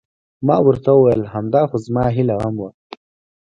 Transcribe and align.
ما 0.47 0.57
ورته 0.65 0.89
وویل: 0.93 1.21
همدا 1.33 1.61
خو 1.69 1.75
زما 1.85 2.05
هیله 2.15 2.35
هم 2.43 2.53
وه. 2.61 2.69